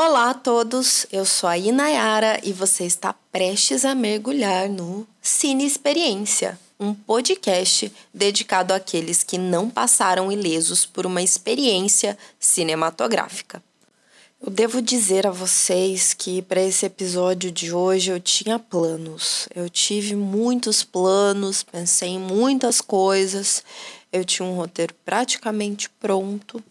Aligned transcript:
Olá 0.00 0.30
a 0.30 0.34
todos, 0.34 1.06
eu 1.10 1.24
sou 1.24 1.48
a 1.48 1.58
Inayara 1.58 2.38
e 2.44 2.52
você 2.52 2.84
está 2.84 3.12
prestes 3.32 3.84
a 3.84 3.96
mergulhar 3.96 4.68
no 4.68 5.04
Cine 5.20 5.66
Experiência, 5.66 6.56
um 6.78 6.94
podcast 6.94 7.92
dedicado 8.14 8.72
àqueles 8.72 9.24
que 9.24 9.36
não 9.36 9.68
passaram 9.68 10.30
ilesos 10.30 10.86
por 10.86 11.04
uma 11.04 11.20
experiência 11.20 12.16
cinematográfica. 12.38 13.60
Eu 14.40 14.52
devo 14.52 14.80
dizer 14.80 15.26
a 15.26 15.32
vocês 15.32 16.14
que 16.14 16.42
para 16.42 16.62
esse 16.62 16.86
episódio 16.86 17.50
de 17.50 17.72
hoje 17.72 18.12
eu 18.12 18.20
tinha 18.20 18.56
planos. 18.56 19.48
Eu 19.52 19.68
tive 19.68 20.14
muitos 20.14 20.84
planos, 20.84 21.64
pensei 21.64 22.10
em 22.10 22.20
muitas 22.20 22.80
coisas. 22.80 23.64
Eu 24.12 24.24
tinha 24.24 24.46
um 24.46 24.54
roteiro 24.54 24.94
praticamente 25.04 25.90
pronto, 25.98 26.62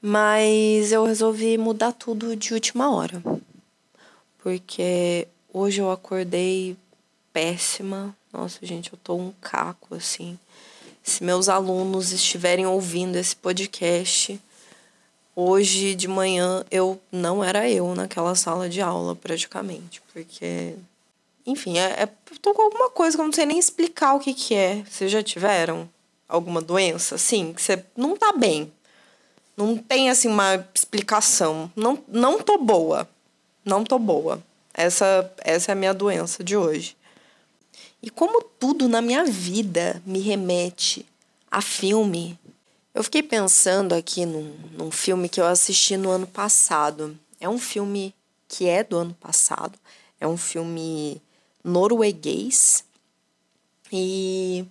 mas 0.00 0.92
eu 0.92 1.04
resolvi 1.04 1.58
mudar 1.58 1.92
tudo 1.92 2.34
de 2.34 2.54
última 2.54 2.94
hora. 2.94 3.22
Porque 4.38 5.28
hoje 5.52 5.80
eu 5.80 5.90
acordei 5.90 6.76
péssima. 7.32 8.16
Nossa, 8.32 8.64
gente, 8.64 8.92
eu 8.92 8.98
tô 9.02 9.14
um 9.14 9.32
caco 9.40 9.94
assim. 9.94 10.38
Se 11.02 11.22
meus 11.22 11.48
alunos 11.48 12.12
estiverem 12.12 12.66
ouvindo 12.66 13.16
esse 13.16 13.34
podcast, 13.34 14.40
hoje 15.34 15.94
de 15.94 16.08
manhã 16.08 16.64
eu 16.70 17.00
não 17.10 17.42
era 17.42 17.68
eu 17.68 17.94
naquela 17.94 18.34
sala 18.34 18.68
de 18.68 18.80
aula 18.80 19.16
praticamente, 19.16 20.02
porque 20.12 20.74
enfim, 21.46 21.78
é, 21.78 22.02
é 22.02 22.08
tô 22.40 22.54
com 22.54 22.62
alguma 22.62 22.90
coisa 22.90 23.16
que 23.16 23.20
eu 23.20 23.26
não 23.26 23.32
sei 23.32 23.46
nem 23.46 23.58
explicar 23.58 24.14
o 24.14 24.20
que 24.20 24.32
que 24.32 24.54
é. 24.54 24.84
Vocês 24.88 25.10
já 25.10 25.22
tiveram 25.22 25.88
alguma 26.28 26.60
doença 26.60 27.16
assim, 27.16 27.52
que 27.52 27.62
você 27.62 27.84
não 27.96 28.16
tá 28.16 28.32
bem? 28.32 28.70
Não 29.60 29.76
tem 29.76 30.08
assim 30.08 30.28
uma 30.28 30.66
explicação. 30.74 31.70
Não 31.76 32.02
não 32.08 32.40
tô 32.40 32.56
boa. 32.56 33.08
Não 33.62 33.84
tô 33.84 33.98
boa. 33.98 34.42
Essa 34.72 35.30
essa 35.38 35.70
é 35.70 35.74
a 35.74 35.76
minha 35.76 35.92
doença 35.92 36.42
de 36.42 36.56
hoje. 36.56 36.96
E 38.02 38.08
como 38.08 38.42
tudo 38.42 38.88
na 38.88 39.02
minha 39.02 39.24
vida 39.24 40.02
me 40.06 40.20
remete 40.20 41.04
a 41.50 41.60
filme, 41.60 42.38
eu 42.94 43.04
fiquei 43.04 43.22
pensando 43.22 43.94
aqui 43.94 44.24
num, 44.24 44.54
num 44.72 44.90
filme 44.90 45.28
que 45.28 45.40
eu 45.40 45.46
assisti 45.46 45.96
no 45.96 46.08
ano 46.08 46.26
passado. 46.26 47.18
É 47.38 47.46
um 47.46 47.58
filme 47.58 48.14
que 48.48 48.66
é 48.66 48.82
do 48.82 48.96
ano 48.96 49.14
passado. 49.20 49.78
É 50.18 50.26
um 50.26 50.38
filme 50.38 51.20
norueguês. 51.62 52.82
E 53.92 54.64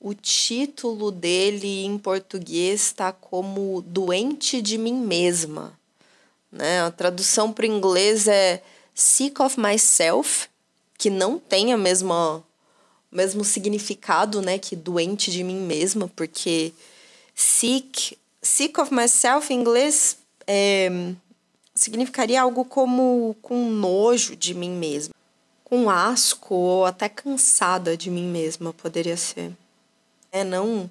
o 0.00 0.14
título 0.14 1.10
dele 1.10 1.84
em 1.84 1.98
português 1.98 2.82
está 2.82 3.12
como 3.12 3.82
Doente 3.82 4.62
de 4.62 4.78
Mim 4.78 4.94
Mesma. 4.94 5.78
Né? 6.50 6.82
A 6.82 6.90
tradução 6.90 7.52
para 7.52 7.64
o 7.64 7.66
inglês 7.66 8.28
é 8.28 8.62
Sick 8.94 9.40
of 9.42 9.58
Myself, 9.60 10.48
que 10.96 11.10
não 11.10 11.38
tem 11.38 11.72
a 11.72 11.76
mesma, 11.76 12.36
o 13.12 13.16
mesmo 13.16 13.44
significado 13.44 14.40
né, 14.40 14.58
que 14.58 14.74
Doente 14.74 15.30
de 15.30 15.42
Mim 15.44 15.60
Mesma, 15.60 16.10
porque 16.14 16.72
Sick, 17.40 18.18
sick 18.42 18.80
of 18.80 18.92
myself 18.92 19.54
em 19.54 19.60
inglês 19.60 20.18
é, 20.44 20.90
significaria 21.72 22.42
algo 22.42 22.64
como 22.64 23.36
com 23.40 23.70
nojo 23.70 24.34
de 24.34 24.52
mim 24.54 24.72
mesma, 24.72 25.14
com 25.62 25.88
asco 25.88 26.52
ou 26.52 26.84
até 26.84 27.08
cansada 27.08 27.96
de 27.96 28.10
mim 28.10 28.26
mesma 28.26 28.72
poderia 28.72 29.16
ser. 29.16 29.52
É 30.30 30.44
não 30.44 30.90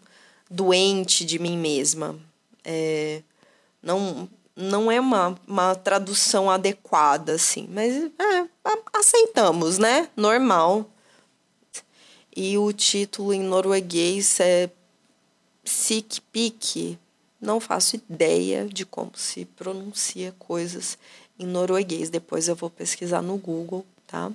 doente 0.49 1.25
de 1.25 1.39
mim 1.39 1.57
mesma. 1.57 2.15
É, 2.63 3.21
não 3.81 4.29
não 4.57 4.91
é 4.91 4.99
uma, 4.99 5.39
uma 5.47 5.75
tradução 5.75 6.49
adequada, 6.49 7.33
assim, 7.33 7.69
mas 7.71 7.93
é, 7.95 8.47
aceitamos, 8.91 9.77
né? 9.77 10.09
Normal. 10.17 10.89
E 12.35 12.57
o 12.57 12.73
título 12.73 13.31
em 13.31 13.41
norueguês 13.41 14.39
é 14.39 14.71
Sick 15.63 16.21
Pick, 16.31 16.97
não 17.39 17.59
faço 17.59 17.97
ideia 17.97 18.65
de 18.67 18.83
como 18.83 19.11
se 19.15 19.45
pronuncia 19.45 20.33
coisas 20.39 20.97
em 21.37 21.45
norueguês. 21.45 22.09
Depois 22.09 22.47
eu 22.47 22.55
vou 22.55 22.69
pesquisar 22.69 23.21
no 23.21 23.37
Google, 23.37 23.85
tá? 24.07 24.31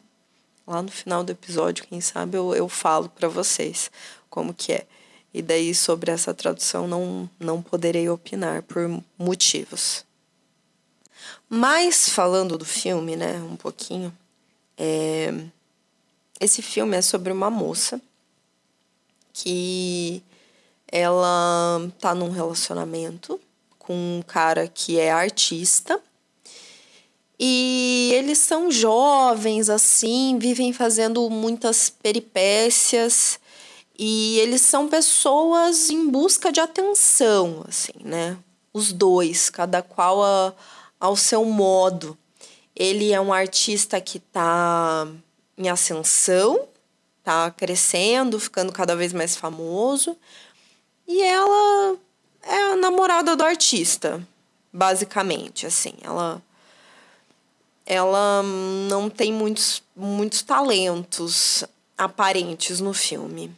Lá 0.65 0.81
no 0.81 0.91
final 0.91 1.25
do 1.25 1.32
episódio, 1.32 1.84
quem 1.88 2.00
sabe 2.00 2.38
eu, 2.38 2.54
eu 2.54 2.69
falo 2.69 3.09
para 3.09 3.27
vocês 3.27 3.91
como 4.32 4.54
que 4.54 4.72
é. 4.72 4.87
E 5.34 5.43
daí 5.43 5.75
sobre 5.75 6.10
essa 6.10 6.32
tradução 6.32 6.88
não, 6.88 7.28
não 7.38 7.60
poderei 7.60 8.09
opinar 8.09 8.62
por 8.62 8.81
motivos. 9.19 10.06
Mas 11.48 12.09
falando 12.09 12.56
do 12.56 12.65
filme, 12.65 13.15
né, 13.15 13.34
um 13.42 13.56
pouquinho, 13.56 14.10
é... 14.76 15.32
esse 16.41 16.62
filme 16.62 16.97
é 16.97 17.03
sobre 17.03 17.31
uma 17.31 17.50
moça 17.50 18.00
que 19.34 20.22
ela 20.88 21.91
tá 22.00 22.15
num 22.15 22.31
relacionamento 22.31 23.38
com 23.78 23.94
um 23.94 24.22
cara 24.26 24.66
que 24.66 24.98
é 24.98 25.10
artista. 25.10 26.00
E 27.38 28.12
eles 28.15 28.38
são 28.38 28.71
jovens, 28.71 29.69
assim, 29.69 30.38
vivem 30.38 30.72
fazendo 30.72 31.28
muitas 31.28 31.91
peripécias. 31.91 33.41
E 33.98 34.38
eles 34.38 34.62
são 34.62 34.88
pessoas 34.88 35.91
em 35.91 36.08
busca 36.08 36.50
de 36.50 36.60
atenção, 36.60 37.64
assim, 37.69 37.92
né? 38.03 38.38
Os 38.72 38.92
dois, 38.92 39.50
cada 39.50 39.82
qual 39.82 40.22
a, 40.22 40.54
ao 40.98 41.16
seu 41.16 41.44
modo. 41.44 42.16
Ele 42.75 43.12
é 43.12 43.20
um 43.20 43.32
artista 43.32 44.00
que 44.00 44.19
tá 44.19 45.06
em 45.58 45.69
ascensão, 45.69 46.69
tá 47.22 47.50
crescendo, 47.50 48.41
ficando 48.41 48.72
cada 48.72 48.97
vez 48.97 49.12
mais 49.12 49.36
famoso. 49.36 50.16
E 51.06 51.22
ela 51.22 51.97
é 52.42 52.72
a 52.72 52.76
namorada 52.76 53.36
do 53.36 53.44
artista, 53.44 54.26
basicamente, 54.72 55.66
assim. 55.66 55.92
Ela 56.03 56.42
ela 57.84 58.42
não 58.88 59.10
tem 59.10 59.32
muitos, 59.32 59.82
muitos 59.94 60.42
talentos 60.42 61.64
aparentes 61.98 62.80
no 62.80 62.94
filme. 62.94 63.54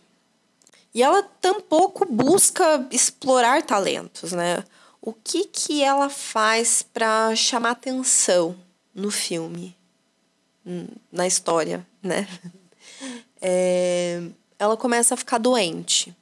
E 0.94 1.03
ela 1.03 1.22
tampouco 1.22 2.06
busca 2.06 2.87
explorar 2.91 3.62
talentos, 3.62 4.32
né? 4.32 4.65
O 5.03 5.12
que 5.12 5.44
que 5.44 5.82
ela 5.82 6.09
faz 6.09 6.82
para 6.82 7.34
chamar 7.34 7.72
atenção 7.72 8.56
no 8.94 9.10
filme, 9.10 9.77
na 11.10 11.27
história, 11.27 11.87
né? 12.03 12.27
É, 13.47 14.22
ela 14.59 14.75
começa 14.75 15.12
a 15.12 15.19
ficar 15.19 15.37
doente 15.37 16.16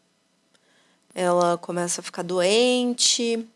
ela 1.14 1.58
começa 1.58 2.00
a 2.00 2.04
ficar 2.04 2.22
doente 2.22 3.46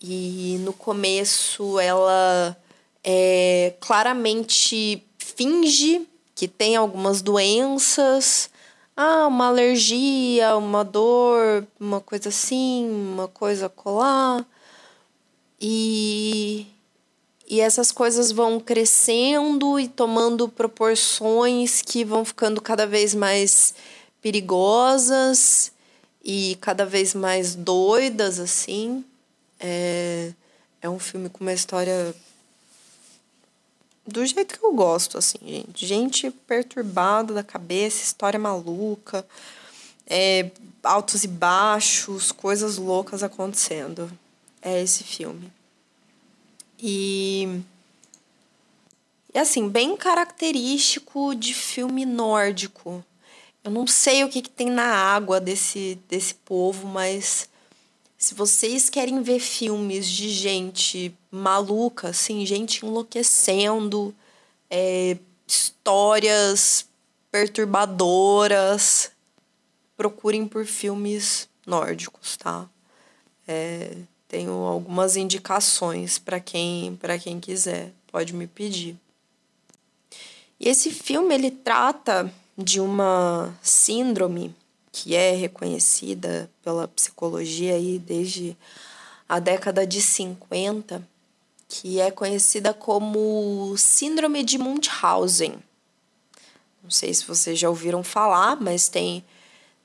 e 0.00 0.56
no 0.60 0.72
começo 0.72 1.78
ela 1.78 2.56
é, 3.04 3.74
claramente 3.80 5.04
finge 5.18 6.06
que 6.34 6.48
tem 6.48 6.74
algumas 6.74 7.22
doenças, 7.22 8.50
ah, 9.00 9.26
uma 9.26 9.46
alergia, 9.46 10.54
uma 10.56 10.84
dor, 10.84 11.66
uma 11.80 12.02
coisa 12.02 12.28
assim, 12.28 12.86
uma 12.90 13.26
coisa 13.26 13.66
colar. 13.66 14.46
E, 15.58 16.66
e 17.48 17.60
essas 17.60 17.90
coisas 17.90 18.30
vão 18.30 18.60
crescendo 18.60 19.80
e 19.80 19.88
tomando 19.88 20.50
proporções 20.50 21.80
que 21.80 22.04
vão 22.04 22.26
ficando 22.26 22.60
cada 22.60 22.86
vez 22.86 23.14
mais 23.14 23.74
perigosas 24.20 25.72
e 26.22 26.58
cada 26.60 26.84
vez 26.84 27.14
mais 27.14 27.54
doidas, 27.54 28.38
assim. 28.38 29.02
É, 29.58 30.32
é 30.82 30.90
um 30.90 30.98
filme 30.98 31.30
com 31.30 31.40
uma 31.40 31.54
história 31.54 32.14
do 34.06 34.24
jeito 34.24 34.58
que 34.58 34.64
eu 34.64 34.72
gosto, 34.72 35.18
assim, 35.18 35.38
gente. 35.44 35.86
Gente 35.86 36.30
perturbada 36.30 37.34
da 37.34 37.42
cabeça, 37.42 38.02
história 38.02 38.38
maluca, 38.38 39.26
é, 40.06 40.50
altos 40.82 41.24
e 41.24 41.28
baixos, 41.28 42.32
coisas 42.32 42.76
loucas 42.76 43.22
acontecendo. 43.22 44.10
É 44.62 44.82
esse 44.82 45.04
filme. 45.04 45.52
E. 46.78 47.60
E 49.32 49.38
assim, 49.38 49.68
bem 49.68 49.96
característico 49.96 51.34
de 51.36 51.54
filme 51.54 52.04
nórdico. 52.04 53.04
Eu 53.62 53.70
não 53.70 53.86
sei 53.86 54.24
o 54.24 54.28
que, 54.28 54.42
que 54.42 54.50
tem 54.50 54.70
na 54.70 54.86
água 54.86 55.38
desse, 55.38 55.98
desse 56.08 56.34
povo, 56.34 56.88
mas 56.88 57.48
se 58.20 58.34
vocês 58.34 58.90
querem 58.90 59.22
ver 59.22 59.40
filmes 59.40 60.06
de 60.06 60.28
gente 60.28 61.12
maluca, 61.30 62.10
assim, 62.10 62.44
gente 62.44 62.84
enlouquecendo, 62.84 64.14
é, 64.68 65.16
histórias 65.46 66.86
perturbadoras, 67.32 69.10
procurem 69.96 70.46
por 70.46 70.66
filmes 70.66 71.48
nórdicos, 71.66 72.36
tá? 72.36 72.68
É, 73.48 73.96
tenho 74.28 74.52
algumas 74.52 75.16
indicações 75.16 76.18
para 76.18 76.38
quem, 76.38 76.98
quem 77.22 77.40
quiser, 77.40 77.90
pode 78.12 78.34
me 78.34 78.46
pedir. 78.46 78.98
E 80.60 80.68
esse 80.68 80.90
filme 80.90 81.34
ele 81.34 81.50
trata 81.50 82.30
de 82.56 82.80
uma 82.80 83.58
síndrome 83.62 84.54
que 84.92 85.14
é 85.14 85.32
reconhecida 85.32 86.50
pela 86.62 86.88
psicologia 86.88 87.74
aí 87.74 87.98
desde 87.98 88.56
a 89.28 89.38
década 89.38 89.86
de 89.86 90.00
50, 90.00 91.06
que 91.68 92.00
é 92.00 92.10
conhecida 92.10 92.74
como 92.74 93.74
Síndrome 93.76 94.42
de 94.42 94.58
Munchausen. 94.58 95.54
Não 96.82 96.90
sei 96.90 97.14
se 97.14 97.24
vocês 97.24 97.58
já 97.58 97.68
ouviram 97.68 98.02
falar, 98.02 98.60
mas 98.60 98.88
tem, 98.88 99.24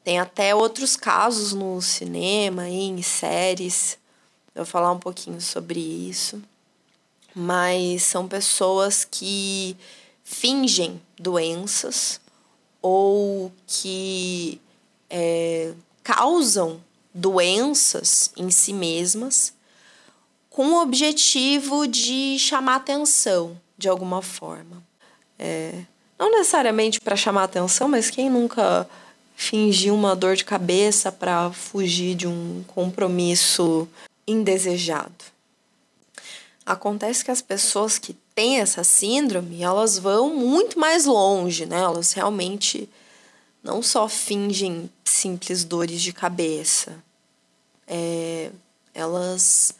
tem 0.03 0.19
até 0.19 0.55
outros 0.55 0.95
casos 0.95 1.53
no 1.53 1.79
cinema 1.81 2.67
em 2.67 3.01
séries. 3.03 3.99
Eu 4.55 4.63
vou 4.63 4.65
falar 4.65 4.91
um 4.91 4.99
pouquinho 4.99 5.39
sobre 5.39 5.79
isso. 5.79 6.41
Mas 7.35 8.03
são 8.03 8.27
pessoas 8.27 9.05
que 9.05 9.77
fingem 10.23 10.99
doenças 11.19 12.19
ou 12.81 13.51
que 13.67 14.59
é, 15.09 15.73
causam 16.03 16.81
doenças 17.13 18.31
em 18.35 18.49
si 18.49 18.73
mesmas 18.73 19.53
com 20.49 20.67
o 20.67 20.81
objetivo 20.81 21.87
de 21.87 22.37
chamar 22.39 22.75
atenção 22.75 23.59
de 23.77 23.89
alguma 23.89 24.21
forma. 24.21 24.81
É, 25.37 25.81
não 26.17 26.31
necessariamente 26.31 27.01
para 27.01 27.15
chamar 27.15 27.43
atenção, 27.43 27.87
mas 27.87 28.09
quem 28.09 28.29
nunca 28.29 28.87
fingiu 29.35 29.93
uma 29.93 30.15
dor 30.15 30.35
de 30.35 30.45
cabeça 30.45 31.11
para 31.11 31.51
fugir 31.51 32.15
de 32.15 32.27
um 32.27 32.63
compromisso 32.67 33.87
indesejado? 34.25 35.25
Acontece 36.65 37.23
que 37.23 37.31
as 37.31 37.41
pessoas 37.41 37.99
que 37.99 38.15
têm 38.33 38.59
essa 38.59 38.83
síndrome, 38.83 39.61
elas 39.61 39.99
vão 39.99 40.33
muito 40.33 40.79
mais 40.79 41.05
longe, 41.05 41.65
né? 41.65 41.81
Elas 41.81 42.13
realmente 42.13 42.89
não 43.65 43.81
só 43.81 44.07
fingem 44.07 44.91
simples 45.03 45.63
dores 45.63 45.99
de 45.99 46.13
cabeça, 46.13 47.03
é, 47.87 48.51
elas 48.93 49.73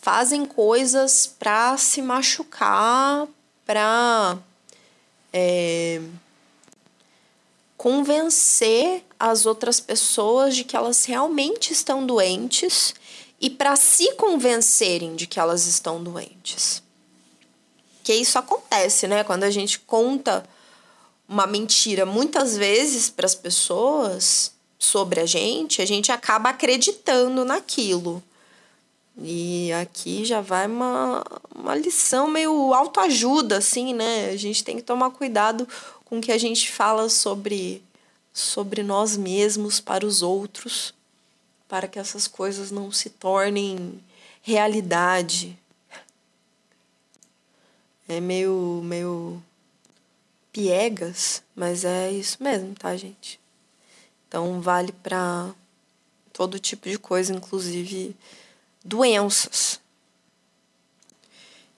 fazem 0.00 0.46
coisas 0.46 1.26
para 1.26 1.76
se 1.76 2.00
machucar, 2.00 3.26
para 3.64 4.38
é, 5.32 6.00
convencer 7.76 9.04
as 9.18 9.44
outras 9.44 9.80
pessoas 9.80 10.54
de 10.54 10.62
que 10.62 10.76
elas 10.76 11.04
realmente 11.04 11.72
estão 11.72 12.06
doentes 12.06 12.94
e 13.40 13.50
para 13.50 13.74
se 13.74 14.12
convencerem 14.12 15.16
de 15.16 15.26
que 15.26 15.40
elas 15.40 15.66
estão 15.66 16.00
doentes. 16.00 16.80
Que 18.04 18.14
isso 18.14 18.38
acontece, 18.38 19.08
né? 19.08 19.24
Quando 19.24 19.42
a 19.42 19.50
gente 19.50 19.80
conta 19.80 20.48
uma 21.28 21.46
mentira 21.46 22.06
muitas 22.06 22.56
vezes 22.56 23.10
para 23.10 23.26
as 23.26 23.34
pessoas 23.34 24.52
sobre 24.78 25.20
a 25.20 25.26
gente, 25.26 25.82
a 25.82 25.86
gente 25.86 26.12
acaba 26.12 26.50
acreditando 26.50 27.44
naquilo. 27.44 28.22
E 29.18 29.72
aqui 29.72 30.24
já 30.24 30.40
vai 30.40 30.66
uma, 30.66 31.24
uma 31.54 31.74
lição 31.74 32.28
meio 32.28 32.74
autoajuda, 32.74 33.56
assim, 33.56 33.94
né? 33.94 34.28
A 34.28 34.36
gente 34.36 34.62
tem 34.62 34.76
que 34.76 34.82
tomar 34.82 35.10
cuidado 35.10 35.66
com 36.04 36.18
o 36.18 36.20
que 36.20 36.30
a 36.30 36.38
gente 36.38 36.70
fala 36.70 37.08
sobre, 37.08 37.82
sobre 38.32 38.82
nós 38.82 39.16
mesmos 39.16 39.80
para 39.80 40.04
os 40.04 40.22
outros, 40.22 40.92
para 41.66 41.88
que 41.88 41.98
essas 41.98 42.28
coisas 42.28 42.70
não 42.70 42.92
se 42.92 43.08
tornem 43.08 43.98
realidade. 44.42 45.58
É 48.06 48.20
meio, 48.20 48.82
meio 48.84 49.42
piegas, 50.56 51.42
mas 51.54 51.84
é 51.84 52.10
isso 52.10 52.42
mesmo, 52.42 52.74
tá, 52.74 52.96
gente? 52.96 53.38
Então 54.26 54.58
vale 54.58 54.90
para 54.90 55.50
todo 56.32 56.58
tipo 56.58 56.88
de 56.88 56.98
coisa, 56.98 57.34
inclusive 57.34 58.16
doenças. 58.82 59.78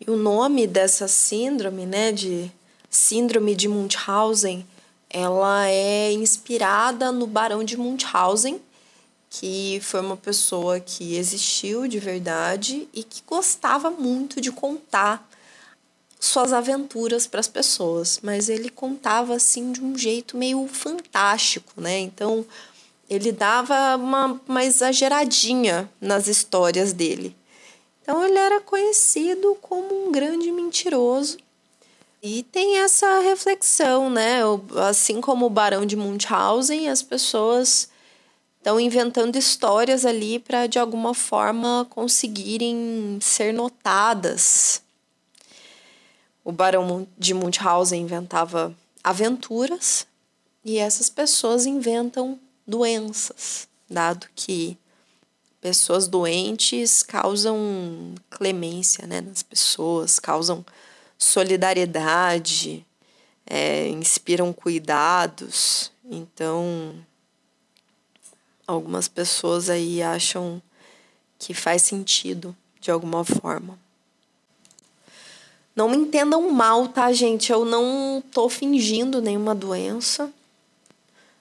E 0.00 0.08
o 0.08 0.16
nome 0.16 0.64
dessa 0.64 1.08
síndrome, 1.08 1.86
né, 1.86 2.12
de 2.12 2.52
síndrome 2.88 3.56
de 3.56 3.66
Munchausen, 3.66 4.64
ela 5.10 5.66
é 5.69 6.12
inspirada 6.12 7.10
no 7.10 7.26
Barão 7.26 7.64
de 7.64 7.76
Munchausen, 7.76 8.60
que 9.28 9.80
foi 9.82 10.00
uma 10.00 10.16
pessoa 10.16 10.78
que 10.78 11.16
existiu 11.16 11.88
de 11.88 11.98
verdade 11.98 12.88
e 12.94 13.02
que 13.02 13.25
gostava 13.26 13.90
muito 13.90 14.40
de 14.40 14.52
contar 14.52 15.28
suas 16.19 16.53
aventuras 16.53 17.26
para 17.26 17.41
as 17.41 17.49
pessoas, 17.49 18.20
mas 18.23 18.49
ele 18.49 18.69
contava 18.69 19.35
assim 19.35 19.70
de 19.73 19.82
um 19.82 19.97
jeito 19.97 20.37
meio 20.37 20.67
fantástico, 20.67 21.81
né? 21.81 21.99
Então 21.99 22.44
ele 23.09 23.31
dava 23.31 23.97
uma, 23.97 24.41
uma 24.47 24.65
exageradinha 24.65 25.88
nas 26.00 26.26
histórias 26.26 26.93
dele. 26.93 27.37
Então 28.03 28.25
ele 28.25 28.38
era 28.38 28.61
conhecido 28.61 29.56
como 29.61 30.09
um 30.09 30.12
grande 30.12 30.50
mentiroso. 30.50 31.38
E 32.21 32.43
tem 32.43 32.79
essa 32.79 33.21
reflexão, 33.21 34.11
né? 34.11 34.41
Assim 34.88 35.21
como 35.21 35.47
o 35.47 35.50
Barão 35.50 35.87
de 35.87 35.94
Munchausen, 35.94 36.88
as 36.88 37.00
pessoas 37.00 37.88
estão 38.59 38.81
inventando 38.81 39.37
histórias 39.37 40.05
ali 40.05 40.41
para 40.41 40.67
de 40.67 40.81
alguma 40.81 41.14
forma 41.14 41.87
conseguirem 41.88 43.19
ser 43.21 43.55
notadas 43.55 44.82
o 46.49 46.53
Barão 46.53 47.06
de 47.19 47.35
Munchausen 47.35 48.00
inventava 48.00 48.75
aventuras 49.05 50.06
e 50.65 50.79
essas 50.79 51.11
pessoas 51.11 51.67
inventam 51.67 52.41
doenças, 52.67 53.69
dado 53.87 54.27
que 54.35 54.79
pessoas 55.61 56.09
doentes 56.09 57.03
causam 57.03 58.15
clemência 58.31 59.06
né, 59.06 59.21
nas 59.21 59.43
pessoas, 59.43 60.19
causam 60.19 60.65
solidariedade, 61.19 62.83
é, 63.45 63.87
inspiram 63.89 64.50
cuidados. 64.50 65.93
Então, 66.11 66.95
algumas 68.67 69.06
pessoas 69.06 69.69
aí 69.69 70.03
acham 70.03 70.62
que 71.39 71.53
faz 71.53 71.83
sentido 71.83 72.56
de 72.81 72.91
alguma 72.91 73.23
forma. 73.23 73.79
Não 75.78 75.88
me 75.88 75.97
entendam 75.97 76.50
mal, 76.50 76.88
tá, 76.88 77.12
gente? 77.12 77.52
Eu 77.52 77.64
não 77.64 78.20
tô 78.32 78.49
fingindo 78.49 79.23
nenhuma 79.23 79.54
doença. 79.54 80.28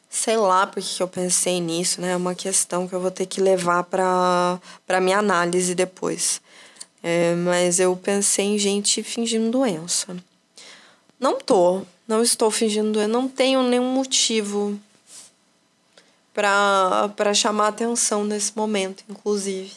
Sei 0.07 0.37
lá 0.37 0.67
porque 0.67 1.01
eu 1.01 1.07
pensei 1.07 1.59
nisso, 1.59 1.99
né? 1.99 2.11
É 2.11 2.15
uma 2.15 2.35
questão 2.35 2.87
que 2.87 2.93
eu 2.93 2.99
vou 2.99 3.09
ter 3.09 3.25
que 3.25 3.41
levar 3.41 3.85
para 3.85 4.59
para 4.85 5.01
minha 5.01 5.17
análise 5.17 5.73
depois. 5.73 6.39
É, 7.01 7.33
mas 7.33 7.79
eu 7.79 7.95
pensei 7.95 8.45
em 8.45 8.59
gente 8.59 9.01
fingindo 9.01 9.49
doença. 9.49 10.15
Não 11.19 11.39
tô, 11.39 11.81
não 12.07 12.21
estou 12.21 12.51
fingindo 12.51 12.91
doença, 12.91 13.07
não 13.07 13.27
tenho 13.27 13.63
nenhum 13.63 13.91
motivo 13.91 14.79
para 16.31 17.33
chamar 17.33 17.69
atenção 17.69 18.23
nesse 18.23 18.55
momento, 18.55 19.03
inclusive. 19.09 19.71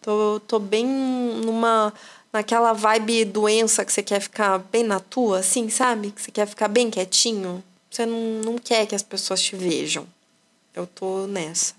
Tô, 0.00 0.40
tô 0.48 0.58
bem 0.58 0.84
numa 0.84 1.92
naquela 2.32 2.72
vibe 2.72 3.24
doença 3.26 3.84
que 3.84 3.92
você 3.92 4.02
quer 4.02 4.20
ficar 4.20 4.58
bem 4.58 4.82
na 4.82 4.98
tua, 4.98 5.40
assim, 5.40 5.68
sabe? 5.68 6.10
Que 6.10 6.22
você 6.22 6.30
quer 6.30 6.46
ficar 6.46 6.68
bem 6.68 6.90
quietinho. 6.90 7.62
Você 7.90 8.06
não, 8.06 8.40
não 8.42 8.58
quer 8.58 8.86
que 8.86 8.94
as 8.94 9.02
pessoas 9.02 9.42
te 9.42 9.54
vejam. 9.54 10.06
Eu 10.74 10.86
tô 10.86 11.26
nessa. 11.26 11.74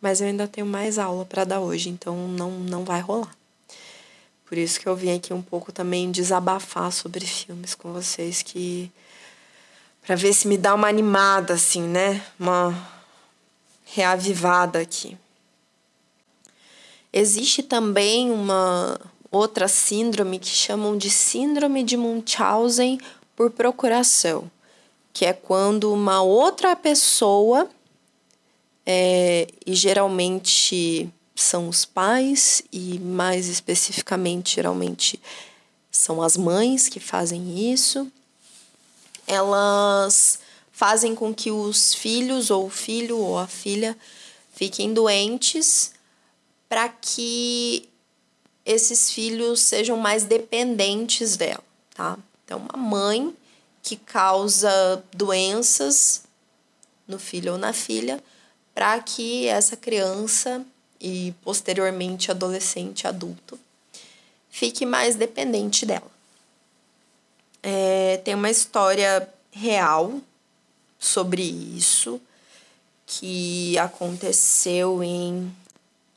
Mas 0.00 0.20
eu 0.20 0.26
ainda 0.26 0.48
tenho 0.48 0.66
mais 0.66 0.98
aula 0.98 1.24
para 1.24 1.44
dar 1.44 1.60
hoje, 1.60 1.88
então 1.88 2.26
não, 2.28 2.50
não 2.50 2.84
vai 2.84 3.00
rolar. 3.00 3.32
Por 4.46 4.58
isso 4.58 4.80
que 4.80 4.88
eu 4.88 4.96
vim 4.96 5.16
aqui 5.16 5.32
um 5.32 5.40
pouco 5.40 5.70
também 5.70 6.10
desabafar 6.10 6.90
sobre 6.90 7.24
filmes 7.24 7.74
com 7.74 7.92
vocês 7.92 8.42
que 8.42 8.90
para 10.02 10.16
ver 10.16 10.34
se 10.34 10.48
me 10.48 10.58
dá 10.58 10.74
uma 10.74 10.88
animada 10.88 11.54
assim, 11.54 11.82
né? 11.82 12.20
Uma 12.38 12.76
reavivada 13.84 14.80
aqui. 14.80 15.16
Existe 17.12 17.62
também 17.62 18.30
uma 18.30 19.00
outra 19.32 19.66
síndrome 19.66 20.38
que 20.38 20.50
chamam 20.50 20.96
de 20.96 21.10
síndrome 21.10 21.82
de 21.82 21.96
Munchausen 21.96 23.00
por 23.34 23.50
procuração, 23.50 24.50
que 25.12 25.24
é 25.24 25.32
quando 25.32 25.92
uma 25.92 26.22
outra 26.22 26.76
pessoa, 26.76 27.68
é, 28.84 29.48
e 29.66 29.74
geralmente 29.74 31.08
são 31.34 31.68
os 31.68 31.86
pais, 31.86 32.62
e 32.70 32.98
mais 32.98 33.48
especificamente, 33.48 34.56
geralmente 34.56 35.18
são 35.90 36.22
as 36.22 36.36
mães 36.36 36.88
que 36.88 37.00
fazem 37.00 37.72
isso, 37.72 38.06
elas 39.26 40.40
fazem 40.70 41.14
com 41.14 41.32
que 41.32 41.50
os 41.50 41.94
filhos, 41.94 42.50
ou 42.50 42.66
o 42.66 42.70
filho 42.70 43.16
ou 43.16 43.38
a 43.38 43.46
filha, 43.46 43.96
fiquem 44.54 44.92
doentes 44.92 45.92
para 46.68 46.88
que 46.88 47.88
esses 48.64 49.10
filhos 49.10 49.60
sejam 49.60 49.96
mais 49.96 50.24
dependentes 50.24 51.36
dela, 51.36 51.64
tá? 51.94 52.18
Então, 52.44 52.58
uma 52.58 52.76
mãe 52.76 53.34
que 53.82 53.96
causa 53.96 55.02
doenças 55.12 56.22
no 57.06 57.18
filho 57.18 57.52
ou 57.52 57.58
na 57.58 57.72
filha 57.72 58.22
para 58.74 59.00
que 59.00 59.46
essa 59.46 59.76
criança 59.76 60.64
e 61.00 61.34
posteriormente 61.42 62.30
adolescente, 62.30 63.08
adulto, 63.08 63.58
fique 64.48 64.86
mais 64.86 65.16
dependente 65.16 65.84
dela. 65.84 66.10
É, 67.62 68.20
tem 68.24 68.34
uma 68.34 68.50
história 68.50 69.28
real 69.50 70.20
sobre 70.98 71.42
isso 71.42 72.20
que 73.04 73.76
aconteceu 73.78 75.02
em 75.02 75.52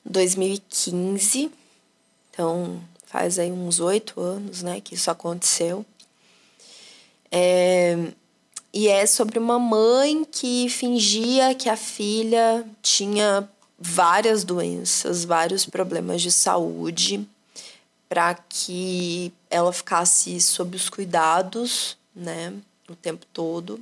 2015. 0.05 1.51
Então, 2.35 2.81
faz 3.05 3.39
aí 3.39 3.49
uns 3.49 3.79
oito 3.79 4.19
anos, 4.19 4.61
né, 4.61 4.81
que 4.81 4.93
isso 4.93 5.09
aconteceu. 5.09 5.85
É, 7.31 8.11
e 8.73 8.89
é 8.89 9.05
sobre 9.05 9.39
uma 9.39 9.57
mãe 9.57 10.25
que 10.25 10.67
fingia 10.67 11.55
que 11.55 11.69
a 11.69 11.77
filha 11.77 12.67
tinha 12.81 13.49
várias 13.79 14.43
doenças, 14.43 15.23
vários 15.23 15.65
problemas 15.65 16.21
de 16.21 16.29
saúde, 16.29 17.25
para 18.09 18.33
que 18.33 19.31
ela 19.49 19.71
ficasse 19.71 20.41
sob 20.41 20.75
os 20.75 20.89
cuidados, 20.89 21.97
né, 22.13 22.53
o 22.89 22.95
tempo 22.97 23.25
todo. 23.31 23.79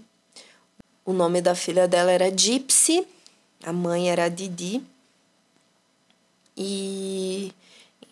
O 1.03 1.11
nome 1.11 1.41
da 1.41 1.55
filha 1.55 1.87
dela 1.87 2.11
era 2.11 2.29
Gypsy, 2.29 3.07
a 3.63 3.73
mãe 3.73 4.11
era 4.11 4.29
Didi. 4.29 4.79
E, 6.55 7.32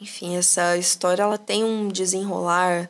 enfim, 0.01 0.35
essa 0.35 0.75
história 0.77 1.21
ela 1.21 1.37
tem 1.37 1.63
um 1.63 1.87
desenrolar 1.87 2.89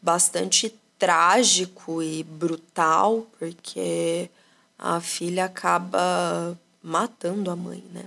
bastante 0.00 0.72
trágico 0.96 2.00
e 2.00 2.22
brutal, 2.22 3.26
porque 3.36 4.30
a 4.78 5.00
filha 5.00 5.46
acaba 5.46 6.56
matando 6.80 7.50
a 7.50 7.56
mãe, 7.56 7.82
né? 7.92 8.04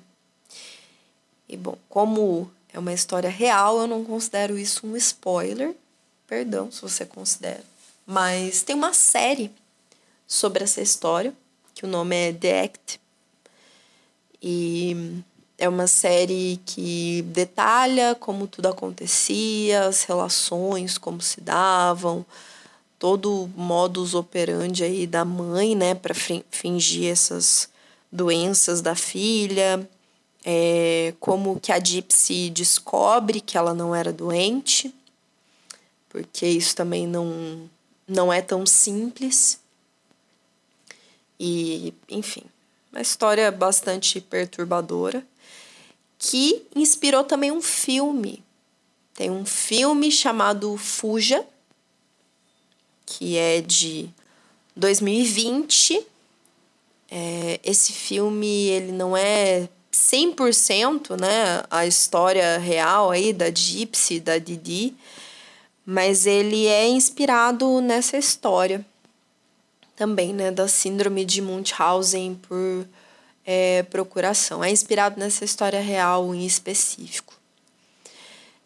E 1.50 1.58
bom, 1.58 1.78
como 1.90 2.50
é 2.72 2.80
uma 2.80 2.94
história 2.94 3.30
real, 3.30 3.82
eu 3.82 3.88
não 3.88 4.06
considero 4.06 4.58
isso 4.58 4.88
um 4.88 4.96
spoiler. 4.96 5.76
Perdão 6.26 6.72
se 6.72 6.82
você 6.82 7.06
considera. 7.06 7.64
Mas 8.06 8.62
tem 8.62 8.76
uma 8.76 8.94
série 8.94 9.52
sobre 10.26 10.64
essa 10.64 10.80
história, 10.80 11.34
que 11.74 11.84
o 11.84 11.90
nome 11.90 12.16
é 12.16 12.32
The 12.32 12.62
Act. 12.62 13.02
E 14.42 15.22
é 15.60 15.68
uma 15.68 15.88
série 15.88 16.60
que 16.66 17.22
detalha 17.24 18.16
como 18.16 18.48
tudo 18.48 18.68
acontecia, 18.68 19.84
as 19.84 20.04
relações, 20.04 20.98
como 20.98 21.22
se 21.22 21.42
davam, 21.42 22.26
todo 22.98 23.44
o 23.44 23.48
modus 23.56 24.16
operandi 24.16 24.86
aí 24.86 25.06
da 25.06 25.26
mãe, 25.26 25.76
né, 25.76 25.94
para 25.94 26.16
fingir 26.50 27.12
essas 27.12 27.68
doenças 28.10 28.82
da 28.82 28.96
filha, 28.96 29.88
é, 30.46 31.14
como 31.20 31.60
que 31.60 31.74
a 31.74 31.80
Gypsy 31.80 32.50
descobre 32.50 33.42
que 33.42 33.58
ela 33.58 33.74
não 33.74 33.94
era 33.94 34.14
doente, 34.14 34.96
porque 36.08 36.48
isso 36.48 36.74
também 36.74 37.06
não, 37.06 37.70
não 38.08 38.32
é 38.32 38.42
tão 38.42 38.66
simples. 38.66 39.60
E, 41.38 41.94
enfim, 42.10 42.44
uma 42.92 43.02
história 43.02 43.52
bastante 43.52 44.22
perturbadora 44.22 45.22
que 46.20 46.68
inspirou 46.76 47.24
também 47.24 47.50
um 47.50 47.62
filme. 47.62 48.44
Tem 49.14 49.32
um 49.32 49.46
filme 49.46 50.12
chamado 50.12 50.76
Fuja, 50.78 51.46
que 53.06 53.38
é 53.38 53.62
de 53.62 54.10
2020. 54.76 56.06
É, 57.10 57.60
esse 57.64 57.94
filme 57.94 58.68
ele 58.68 58.92
não 58.92 59.16
é 59.16 59.68
100% 59.92 61.20
né, 61.20 61.64
a 61.72 61.88
história 61.88 62.58
real 62.58 63.12
aí 63.12 63.34
da 63.34 63.50
Gypsy, 63.50 64.20
da 64.20 64.38
Didi, 64.38 64.94
mas 65.86 66.28
ele 66.28 66.68
é 66.68 66.88
inspirado 66.88 67.82
nessa 67.82 68.18
história 68.18 68.86
também, 69.96 70.34
né, 70.34 70.52
da 70.52 70.68
síndrome 70.68 71.26
de 71.26 71.42
Munchausen 71.42 72.36
por 72.36 72.88
é, 73.52 73.82
procuração. 73.82 74.64
É 74.64 74.70
inspirado 74.70 75.20
nessa 75.20 75.44
história 75.44 75.82
real 75.82 76.36
em 76.36 76.46
específico. 76.46 77.34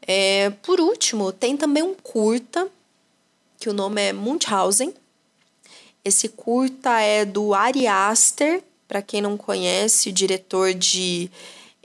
É, 0.05 0.49
por 0.61 0.81
último, 0.81 1.31
tem 1.31 1.55
também 1.55 1.81
um 1.81 1.93
curta 1.93 2.67
que 3.57 3.69
o 3.69 3.73
nome 3.73 4.01
é 4.01 4.11
Munchausen. 4.11 4.93
Esse 6.03 6.27
curta 6.27 6.99
é 6.99 7.23
do 7.23 7.53
Ari 7.53 7.87
Aster, 7.87 8.61
para 8.85 9.01
quem 9.01 9.21
não 9.21 9.37
conhece, 9.37 10.11
diretor 10.11 10.73
de 10.73 11.31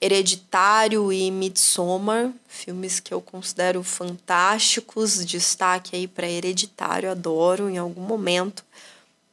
Hereditário 0.02 1.12
e 1.12 1.30
Midsommar, 1.30 2.32
filmes 2.48 2.98
que 2.98 3.14
eu 3.14 3.20
considero 3.20 3.80
fantásticos. 3.84 5.24
Destaque 5.24 5.94
aí 5.94 6.08
para 6.08 6.28
Hereditário, 6.28 7.12
adoro 7.12 7.70
em 7.70 7.78
algum 7.78 8.02
momento. 8.02 8.64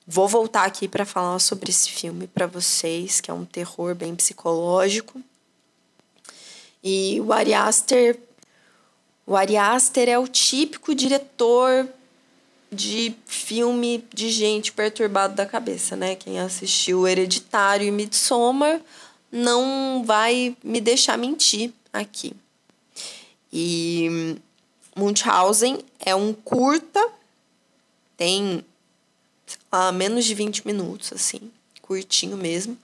Vou 0.07 0.27
voltar 0.27 0.65
aqui 0.65 0.87
para 0.87 1.03
falar 1.03 1.39
sobre 1.39 1.71
esse 1.71 1.89
filme 1.89 2.27
para 2.27 2.45
vocês, 2.45 3.19
que 3.19 3.31
é 3.31 3.33
um 3.33 3.43
terror 3.43 3.95
bem 3.95 4.15
psicológico. 4.15 5.19
E 6.83 7.19
o 7.21 7.33
Ari 7.33 7.55
Aster, 7.55 8.19
o 9.25 9.35
Ari 9.35 9.57
Aster 9.57 10.07
é 10.07 10.19
o 10.19 10.27
típico 10.27 10.93
diretor 10.93 11.87
de 12.71 13.15
filme 13.25 14.05
de 14.13 14.29
gente 14.29 14.71
perturbada 14.71 15.33
da 15.33 15.45
cabeça, 15.45 15.95
né? 15.95 16.15
Quem 16.15 16.39
assistiu 16.39 17.07
Hereditário 17.07 17.87
e 17.87 17.91
Midsommar 17.91 18.81
não 19.31 20.03
vai 20.05 20.55
me 20.63 20.79
deixar 20.79 21.17
mentir 21.17 21.71
aqui. 21.91 22.33
E 23.51 24.37
Munchausen 24.95 25.79
é 25.99 26.13
um 26.13 26.31
curta, 26.31 27.03
tem 28.15 28.63
lá, 29.71 29.91
menos 29.91 30.25
de 30.25 30.33
20 30.33 30.65
minutos, 30.65 31.11
assim, 31.13 31.51
curtinho 31.81 32.37
mesmo. 32.37 32.77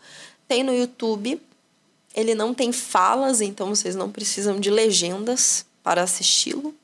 Tem 0.48 0.64
no 0.64 0.74
YouTube. 0.74 1.42
Ele 2.14 2.36
não 2.36 2.54
tem 2.54 2.72
falas, 2.72 3.40
então 3.40 3.70
vocês 3.70 3.96
não 3.96 4.12
precisam 4.12 4.60
de 4.60 4.70
legendas 4.70 5.66
para 5.82 6.04
assisti-lo. 6.04 6.76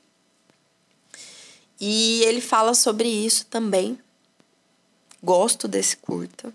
E 1.80 2.22
ele 2.24 2.40
fala 2.40 2.74
sobre 2.74 3.08
isso 3.08 3.46
também. 3.46 3.98
Gosto 5.22 5.68
desse 5.68 5.96
curta. 5.96 6.52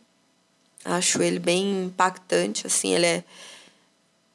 Acho 0.83 1.21
ele 1.21 1.39
bem 1.39 1.85
impactante, 1.85 2.67
assim, 2.67 2.93
ele 2.93 3.05
é 3.05 3.23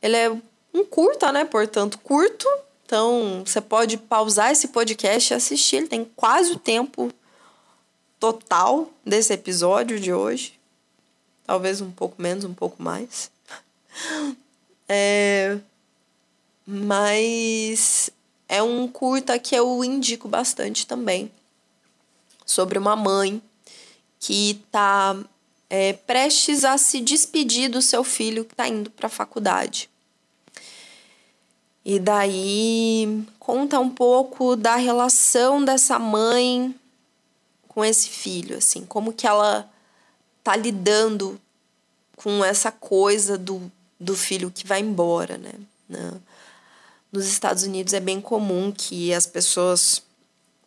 ele 0.00 0.16
é 0.16 0.30
um 0.72 0.84
curta, 0.84 1.32
né? 1.32 1.44
Portanto, 1.44 1.98
curto. 1.98 2.46
Então, 2.86 3.42
você 3.44 3.60
pode 3.60 3.98
pausar 3.98 4.50
esse 4.50 4.68
podcast 4.68 5.32
e 5.32 5.36
assistir. 5.36 5.76
Ele 5.76 5.88
tem 5.88 6.10
quase 6.16 6.52
o 6.52 6.58
tempo 6.58 7.12
total 8.18 8.90
desse 9.04 9.32
episódio 9.32 9.98
de 9.98 10.12
hoje. 10.12 10.58
Talvez 11.46 11.80
um 11.80 11.90
pouco 11.90 12.20
menos, 12.20 12.44
um 12.44 12.54
pouco 12.54 12.82
mais. 12.82 13.30
É, 14.90 15.58
mas 16.66 18.08
é 18.48 18.62
um 18.62 18.88
curta 18.88 19.38
que 19.38 19.54
eu 19.54 19.84
indico 19.84 20.26
bastante 20.26 20.86
também. 20.86 21.30
Sobre 22.46 22.78
uma 22.78 22.96
mãe 22.96 23.42
que 24.18 24.52
está 24.52 25.14
é, 25.68 25.92
prestes 25.92 26.64
a 26.64 26.78
se 26.78 27.00
despedir 27.00 27.68
do 27.68 27.82
seu 27.82 28.02
filho 28.02 28.44
que 28.44 28.54
está 28.54 28.66
indo 28.66 28.90
para 28.90 29.08
a 29.08 29.10
faculdade. 29.10 29.90
E 31.84 31.98
daí 31.98 33.24
conta 33.38 33.78
um 33.78 33.90
pouco 33.90 34.56
da 34.56 34.76
relação 34.76 35.64
dessa 35.64 35.98
mãe 35.98 36.74
com 37.78 37.84
esse 37.84 38.08
filho, 38.08 38.58
assim, 38.58 38.84
como 38.84 39.12
que 39.12 39.24
ela 39.24 39.70
tá 40.42 40.56
lidando 40.56 41.40
com 42.16 42.44
essa 42.44 42.72
coisa 42.72 43.38
do, 43.38 43.70
do 44.00 44.16
filho 44.16 44.50
que 44.50 44.66
vai 44.66 44.80
embora, 44.80 45.38
né? 45.38 45.52
Nos 47.12 47.26
Estados 47.26 47.62
Unidos 47.62 47.94
é 47.94 48.00
bem 48.00 48.20
comum 48.20 48.72
que 48.76 49.14
as 49.14 49.26
pessoas, 49.26 50.02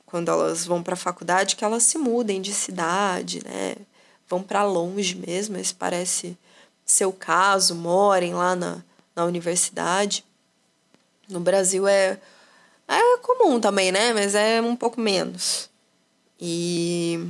quando 0.05 0.31
elas 0.31 0.65
vão 0.65 0.81
para 0.81 0.93
a 0.93 0.95
faculdade, 0.95 1.57
que 1.57 1.65
elas 1.65 1.83
se 1.83 1.97
mudem 1.97 2.41
de 2.41 2.53
cidade, 2.53 3.43
né? 3.43 3.75
Vão 4.29 4.41
para 4.41 4.63
longe 4.63 5.15
mesmo, 5.15 5.57
esse 5.57 5.73
parece 5.73 6.37
ser 6.85 7.07
o 7.07 7.11
caso, 7.11 7.75
morem 7.75 8.33
lá 8.33 8.55
na, 8.55 8.81
na 9.13 9.25
universidade. 9.25 10.23
No 11.27 11.41
Brasil 11.41 11.85
é, 11.89 12.17
é 12.87 13.17
comum 13.17 13.59
também, 13.59 13.91
né? 13.91 14.13
Mas 14.13 14.33
é 14.33 14.61
um 14.61 14.77
pouco 14.77 15.01
menos. 15.01 15.69
E, 16.41 17.23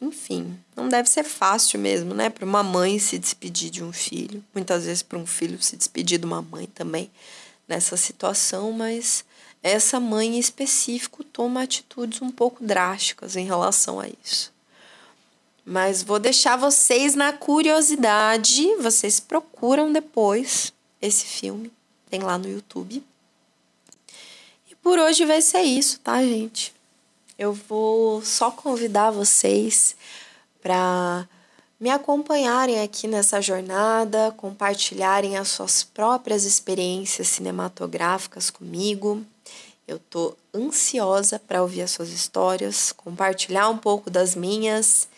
enfim, 0.00 0.58
não 0.74 0.88
deve 0.88 1.08
ser 1.08 1.22
fácil 1.22 1.78
mesmo, 1.78 2.12
né? 2.12 2.28
Para 2.28 2.44
uma 2.44 2.64
mãe 2.64 2.98
se 2.98 3.16
despedir 3.16 3.70
de 3.70 3.84
um 3.84 3.92
filho. 3.92 4.42
Muitas 4.52 4.84
vezes 4.84 5.02
para 5.02 5.16
um 5.16 5.26
filho 5.26 5.62
se 5.62 5.76
despedir 5.76 6.18
de 6.18 6.26
uma 6.26 6.42
mãe 6.42 6.66
também. 6.66 7.08
nessa 7.68 7.96
situação, 7.96 8.72
mas 8.72 9.24
essa 9.62 10.00
mãe 10.00 10.36
em 10.36 10.38
específico 10.38 11.22
toma 11.22 11.62
atitudes 11.62 12.20
um 12.20 12.30
pouco 12.30 12.64
drásticas 12.64 13.36
em 13.36 13.46
relação 13.46 14.00
a 14.00 14.08
isso. 14.22 14.52
Mas 15.64 16.02
vou 16.02 16.18
deixar 16.18 16.56
vocês 16.56 17.14
na 17.14 17.32
curiosidade, 17.32 18.74
vocês 18.76 19.20
procuram 19.20 19.92
depois 19.92 20.72
esse 21.00 21.24
filme, 21.24 21.72
tem 22.10 22.20
lá 22.20 22.36
no 22.36 22.48
YouTube. 22.48 23.02
E 24.68 24.74
por 24.74 24.98
hoje 24.98 25.24
vai 25.24 25.40
ser 25.40 25.62
isso, 25.62 26.00
tá, 26.00 26.20
gente? 26.22 26.74
Eu 27.42 27.52
vou 27.52 28.22
só 28.22 28.50
convidar 28.52 29.10
vocês 29.10 29.96
para 30.62 31.28
me 31.80 31.90
acompanharem 31.90 32.80
aqui 32.80 33.08
nessa 33.08 33.40
jornada, 33.40 34.32
compartilharem 34.36 35.36
as 35.36 35.48
suas 35.48 35.82
próprias 35.82 36.44
experiências 36.44 37.26
cinematográficas 37.26 38.48
comigo. 38.48 39.26
Eu 39.88 39.98
tô 39.98 40.36
ansiosa 40.54 41.40
para 41.40 41.62
ouvir 41.62 41.82
as 41.82 41.90
suas 41.90 42.10
histórias, 42.10 42.92
compartilhar 42.92 43.68
um 43.70 43.78
pouco 43.78 44.08
das 44.08 44.36
minhas 44.36 45.08